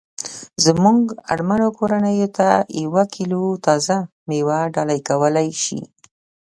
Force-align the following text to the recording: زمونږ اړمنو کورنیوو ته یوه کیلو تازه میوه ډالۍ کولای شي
زمونږ 0.65 0.99
اړمنو 1.33 1.67
کورنیوو 1.77 2.27
ته 2.37 2.47
یوه 2.83 3.03
کیلو 3.15 3.41
تازه 3.65 3.97
میوه 4.31 4.59
ډالۍ 4.73 4.99
کولای 5.09 5.49
شي 5.63 5.79